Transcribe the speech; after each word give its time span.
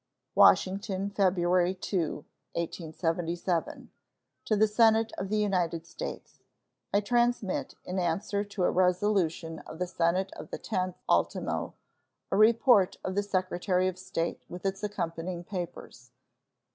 WASHINGTON, 0.33 1.11
February 1.11 1.75
2, 1.75 2.25
1877. 2.53 3.91
To 4.45 4.55
the 4.55 4.67
Senate 4.67 5.11
of 5.19 5.29
the 5.29 5.37
United 5.37 5.85
States: 5.85 6.39
I 6.91 7.01
transmit, 7.01 7.75
in 7.83 7.99
answer 7.99 8.43
to 8.43 8.63
a 8.63 8.71
resolution 8.71 9.59
of 9.59 9.77
the 9.77 9.85
Senate 9.85 10.33
of 10.33 10.49
the 10.49 10.57
10th 10.57 10.95
ultimo, 11.07 11.75
a 12.31 12.35
report 12.35 12.97
of 13.03 13.13
the 13.13 13.21
Secretary 13.21 13.87
of 13.87 13.99
State, 13.99 14.41
with 14.49 14.65
its 14.65 14.81
accompanying 14.81 15.43
papers. 15.43 16.09